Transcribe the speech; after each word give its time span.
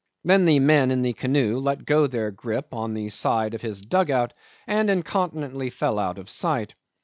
Then 0.23 0.45
the 0.45 0.57
men 0.59 0.89
in 0.89 1.03
the 1.03 1.13
canoe 1.13 1.59
let 1.59 1.85
go 1.85 2.07
their 2.07 2.31
grip 2.31 2.73
on 2.73 2.95
the 2.95 3.07
side 3.09 3.53
of 3.53 3.61
his 3.61 3.83
dug 3.83 4.09
out 4.09 4.33
and 4.65 4.89
incontinently 4.89 5.69
fell 5.69 5.99
out 5.99 6.17
of 6.17 6.27
sight. 6.27 6.73